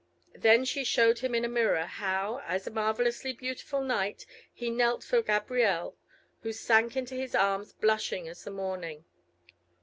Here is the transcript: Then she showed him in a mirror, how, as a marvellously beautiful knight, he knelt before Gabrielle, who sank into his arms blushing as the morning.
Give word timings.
Then 0.33 0.65
she 0.65 0.83
showed 0.83 1.19
him 1.19 1.35
in 1.35 1.45
a 1.45 1.47
mirror, 1.47 1.85
how, 1.85 2.41
as 2.47 2.65
a 2.65 2.71
marvellously 2.71 3.33
beautiful 3.33 3.81
knight, 3.83 4.25
he 4.51 4.71
knelt 4.71 5.01
before 5.01 5.21
Gabrielle, 5.21 5.95
who 6.41 6.51
sank 6.53 6.97
into 6.97 7.13
his 7.13 7.35
arms 7.35 7.73
blushing 7.73 8.27
as 8.27 8.43
the 8.43 8.49
morning. 8.49 9.05